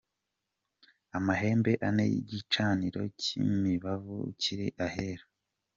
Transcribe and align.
Amahembe 1.17 1.71
ane 1.87 2.03
y'igicaniro 2.11 3.01
cy'imibavu 3.21 4.17
kiri 4.41 4.67
Ahera. 4.85 5.25